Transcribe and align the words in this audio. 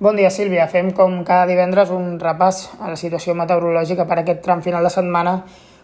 Bon 0.00 0.16
dia, 0.16 0.30
Sílvia. 0.32 0.64
Fem 0.64 0.94
com 0.96 1.18
cada 1.28 1.44
divendres 1.44 1.90
un 1.92 2.14
repàs 2.16 2.62
a 2.80 2.86
la 2.88 2.96
situació 2.96 3.34
meteorològica 3.36 4.06
per 4.08 4.16
aquest 4.22 4.38
tram 4.40 4.62
final 4.64 4.86
de 4.86 4.88
setmana, 4.94 5.34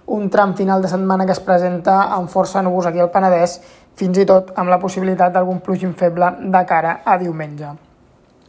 un 0.08 0.30
tram 0.32 0.54
final 0.56 0.80
de 0.80 0.88
setmana 0.88 1.26
que 1.28 1.34
es 1.34 1.42
presenta 1.44 1.98
amb 2.16 2.30
força 2.32 2.62
núvols 2.64 2.88
aquí 2.88 3.02
al 3.04 3.10
Penedès, 3.12 3.58
fins 3.92 4.16
i 4.16 4.24
tot 4.24 4.54
amb 4.56 4.72
la 4.72 4.78
possibilitat 4.80 5.34
d'algun 5.34 5.58
plugim 5.60 5.92
feble 5.92 6.30
de 6.40 6.62
cara 6.64 7.02
a 7.04 7.18
diumenge. 7.20 7.74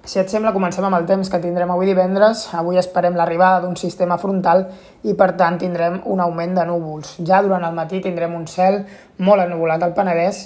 Si 0.07 0.21
et 0.21 0.31
sembla, 0.31 0.53
comencem 0.55 0.87
amb 0.87 1.01
el 1.01 1.09
temps 1.09 1.27
que 1.27 1.41
tindrem 1.43 1.73
avui 1.75 1.91
divendres. 1.91 2.45
Avui 2.55 2.79
esperem 2.79 3.19
l'arribada 3.19 3.65
d'un 3.65 3.75
sistema 3.75 4.15
frontal 4.21 4.69
i, 5.03 5.17
per 5.19 5.33
tant, 5.35 5.59
tindrem 5.59 5.99
un 6.05 6.23
augment 6.23 6.55
de 6.55 6.63
núvols. 6.71 7.17
Ja 7.27 7.41
durant 7.43 7.67
el 7.67 7.75
matí 7.75 7.99
tindrem 8.07 8.39
un 8.39 8.47
cel 8.47 8.85
molt 9.19 9.43
ennuvolat 9.43 9.83
al 9.83 9.91
Penedès 9.99 10.45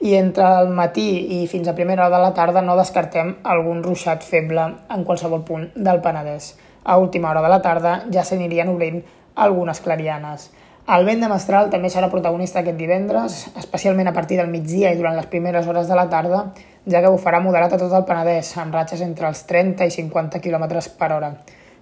i 0.00 0.14
entre 0.16 0.46
el 0.62 0.70
matí 0.72 1.08
i 1.36 1.46
fins 1.46 1.68
a 1.68 1.74
primera 1.76 2.06
hora 2.06 2.16
de 2.16 2.22
la 2.22 2.34
tarda 2.34 2.62
no 2.64 2.76
descartem 2.78 3.34
algun 3.44 3.82
ruixat 3.84 4.24
feble 4.24 4.64
en 4.88 5.04
qualsevol 5.04 5.44
punt 5.44 5.68
del 5.76 6.00
Penedès. 6.00 6.54
A 6.84 6.96
última 6.96 7.30
hora 7.30 7.42
de 7.44 7.50
la 7.52 7.60
tarda 7.60 7.92
ja 8.12 8.24
s'anirien 8.24 8.72
obrint 8.72 9.02
algunes 9.36 9.80
clarianes. 9.84 10.48
El 10.90 11.04
vent 11.04 11.20
de 11.22 11.28
mestral 11.28 11.68
també 11.70 11.90
serà 11.92 12.08
protagonista 12.10 12.62
aquest 12.62 12.78
divendres, 12.80 13.34
especialment 13.60 14.08
a 14.08 14.14
partir 14.16 14.40
del 14.40 14.48
migdia 14.50 14.90
i 14.90 14.96
durant 14.98 15.14
les 15.14 15.28
primeres 15.30 15.68
hores 15.68 15.86
de 15.86 15.94
la 15.94 16.08
tarda, 16.10 16.46
ja 16.88 17.02
que 17.04 17.12
bufarà 17.12 17.38
moderat 17.44 17.76
a 17.76 17.78
tot 17.78 17.92
el 17.92 18.06
Penedès, 18.08 18.56
amb 18.58 18.74
ratxes 18.74 19.04
entre 19.04 19.28
els 19.28 19.44
30 19.46 19.86
i 19.86 19.92
50 19.94 20.40
km 20.40 20.66
per 20.98 21.12
hora. 21.12 21.34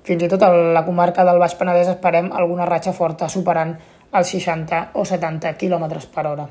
Fins 0.02 0.26
i 0.26 0.28
tot 0.28 0.42
a 0.42 0.50
la 0.50 0.84
comarca 0.84 1.24
del 1.24 1.38
Baix 1.38 1.54
Penedès 1.54 1.94
esperem 1.94 2.32
alguna 2.34 2.66
ratxa 2.66 2.92
forta 2.92 3.30
superant 3.30 3.76
els 4.10 4.34
60 4.34 4.88
o 4.98 5.06
70 5.06 5.54
km 5.60 5.86
per 6.14 6.26
hora. 6.26 6.48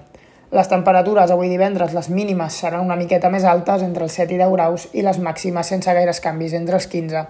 Les 0.47 0.69
temperatures 0.71 1.31
avui 1.33 1.49
divendres, 1.51 1.91
les 1.91 2.07
mínimes, 2.07 2.55
seran 2.55 2.85
una 2.85 2.95
miqueta 2.95 3.27
més 3.27 3.43
altes, 3.43 3.81
entre 3.83 4.05
els 4.05 4.13
7 4.15 4.31
i 4.31 4.37
10 4.39 4.51
graus, 4.53 4.85
i 4.95 5.01
les 5.03 5.17
màximes 5.19 5.67
sense 5.67 5.91
gaires 5.91 6.21
canvis, 6.23 6.53
entre 6.55 6.77
els 6.79 6.87
15 6.87 7.23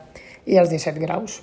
i 0.46 0.60
els 0.62 0.70
17 0.70 1.02
graus. 1.02 1.40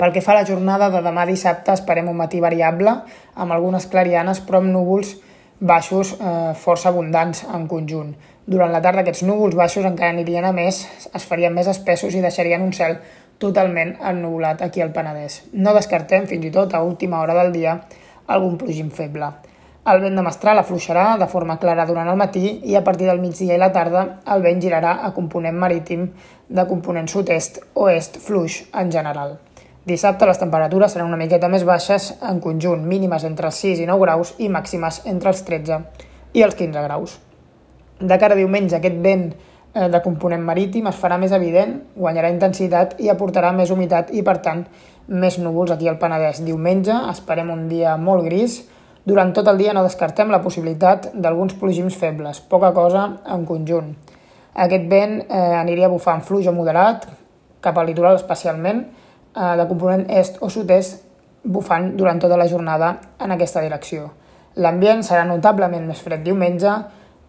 Pel 0.00 0.14
que 0.14 0.22
fa 0.24 0.32
a 0.32 0.38
la 0.38 0.46
jornada 0.48 0.88
de 0.88 1.02
demà 1.04 1.26
dissabte, 1.28 1.74
esperem 1.76 2.08
un 2.08 2.16
matí 2.16 2.40
variable, 2.40 2.94
amb 3.36 3.52
algunes 3.52 3.84
clarianes, 3.92 4.40
però 4.46 4.62
amb 4.62 4.72
núvols 4.72 5.16
baixos 5.60 6.14
eh, 6.14 6.54
força 6.56 6.88
abundants 6.88 7.44
en 7.44 7.66
conjunt. 7.68 8.14
Durant 8.48 8.72
la 8.72 8.80
tarda 8.80 9.02
aquests 9.04 9.26
núvols 9.28 9.58
baixos 9.58 9.84
encara 9.84 10.14
anirien 10.14 10.46
a 10.48 10.54
més, 10.56 10.86
es 11.12 11.28
farien 11.28 11.52
més 11.52 11.68
espessos 11.68 12.16
i 12.16 12.24
deixarien 12.24 12.64
un 12.64 12.72
cel 12.72 12.96
totalment 13.42 13.92
ennuvolat 14.00 14.64
aquí 14.64 14.80
al 14.80 14.94
Penedès. 14.96 15.42
No 15.52 15.76
descartem, 15.76 16.24
fins 16.30 16.48
i 16.48 16.54
tot 16.54 16.72
a 16.72 16.80
última 16.80 17.20
hora 17.20 17.36
del 17.42 17.52
dia, 17.52 17.76
algun 18.26 18.56
plogim 18.56 18.88
feble. 18.88 19.34
El 19.88 20.02
vent 20.02 20.18
de 20.18 20.22
mestral 20.24 20.58
afluixarà 20.60 21.14
de 21.16 21.26
forma 21.32 21.54
clara 21.60 21.86
durant 21.88 22.08
el 22.12 22.16
matí 22.20 22.58
i 22.68 22.74
a 22.76 22.82
partir 22.84 23.06
del 23.08 23.22
migdia 23.22 23.54
i 23.56 23.60
la 23.62 23.70
tarda 23.72 24.02
el 24.34 24.42
vent 24.44 24.60
girarà 24.60 24.98
a 25.06 25.14
component 25.16 25.56
marítim 25.56 26.02
de 26.58 26.64
component 26.68 27.08
sud-est 27.08 27.62
o 27.72 27.86
est 27.88 28.18
fluix 28.20 28.58
en 28.82 28.92
general. 28.92 29.38
Dissabte 29.88 30.28
les 30.28 30.42
temperatures 30.42 30.92
seran 30.92 31.08
una 31.08 31.16
miqueta 31.16 31.48
més 31.48 31.64
baixes 31.64 32.10
en 32.20 32.42
conjunt, 32.44 32.84
mínimes 32.84 33.24
entre 33.24 33.48
els 33.48 33.62
6 33.64 33.80
i 33.80 33.88
9 33.88 34.04
graus 34.04 34.34
i 34.36 34.52
màximes 34.52 35.00
entre 35.08 35.32
els 35.32 35.40
13 35.48 35.80
i 36.36 36.44
els 36.44 36.58
15 36.58 36.84
graus. 36.84 37.16
De 37.98 38.18
cara 38.20 38.36
a 38.36 38.42
diumenge 38.42 38.76
aquest 38.76 39.00
vent 39.00 39.30
eh, 39.32 39.88
de 39.88 40.02
component 40.04 40.44
marítim 40.44 40.90
es 40.92 41.00
farà 41.00 41.16
més 41.16 41.32
evident, 41.32 41.78
guanyarà 41.96 42.28
intensitat 42.34 42.98
i 43.00 43.08
aportarà 43.08 43.56
més 43.56 43.72
humitat 43.72 44.12
i, 44.12 44.20
per 44.20 44.36
tant, 44.44 44.66
més 45.08 45.40
núvols 45.40 45.72
aquí 45.72 45.88
al 45.88 45.96
Penedès. 45.96 46.44
Diumenge 46.44 47.06
esperem 47.14 47.56
un 47.56 47.70
dia 47.72 47.96
molt 47.96 48.28
gris, 48.28 48.66
durant 49.08 49.32
tot 49.32 49.48
el 49.48 49.56
dia 49.56 49.72
no 49.72 49.82
descartem 49.86 50.28
la 50.28 50.42
possibilitat 50.44 51.10
d'alguns 51.14 51.54
plogims 51.56 51.96
febles, 51.96 52.42
poca 52.44 52.74
cosa 52.76 53.06
en 53.32 53.46
conjunt. 53.48 53.94
Aquest 54.58 54.84
vent 54.90 55.14
eh, 55.22 55.54
aniria 55.56 55.88
bufant 55.88 56.20
fluix 56.26 56.48
o 56.50 56.52
moderat, 56.52 57.06
cap 57.64 57.78
al 57.78 57.88
litoral 57.88 58.18
especialment, 58.18 58.82
eh, 59.32 59.54
de 59.56 59.66
component 59.70 60.04
est 60.10 60.36
o 60.44 60.50
sud-est, 60.52 61.06
bufant 61.44 61.94
durant 61.96 62.20
tota 62.20 62.36
la 62.36 62.48
jornada 62.50 62.98
en 63.22 63.32
aquesta 63.32 63.62
direcció. 63.64 64.10
L'ambient 64.58 65.00
serà 65.06 65.24
notablement 65.24 65.86
més 65.88 66.02
fred 66.04 66.20
diumenge, 66.26 66.74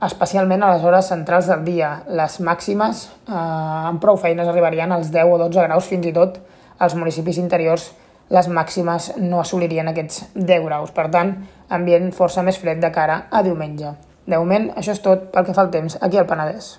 especialment 0.03 0.63
a 0.65 0.73
les 0.73 0.83
hores 0.83 1.07
centrals 1.13 1.47
del 1.51 1.63
dia. 1.63 1.93
Les 2.09 2.39
màximes 2.43 3.05
eh, 3.07 3.39
amb 3.39 4.03
prou 4.03 4.19
feines 4.19 4.51
arribarien 4.51 4.91
als 4.91 5.13
10 5.15 5.31
o 5.31 5.39
12 5.45 5.67
graus, 5.69 5.87
fins 5.87 6.11
i 6.11 6.15
tot 6.15 6.41
als 6.79 6.95
municipis 6.99 7.39
interiors 7.39 7.91
les 8.29 8.47
màximes 8.47 9.13
no 9.17 9.39
assolirien 9.41 9.89
aquests 9.91 10.27
10 10.35 10.65
graus. 10.65 10.91
Per 10.95 11.07
tant, 11.13 11.33
ambient 11.69 12.11
força 12.15 12.43
més 12.45 12.59
fred 12.61 12.81
de 12.83 12.91
cara 12.93 13.23
a 13.31 13.41
diumenge. 13.45 13.95
De 14.29 14.37
moment, 14.37 14.69
això 14.77 14.93
és 14.93 15.01
tot 15.01 15.31
pel 15.33 15.47
que 15.47 15.57
fa 15.57 15.65
al 15.65 15.73
temps 15.73 15.97
aquí 16.01 16.21
al 16.21 16.29
Penedès. 16.29 16.77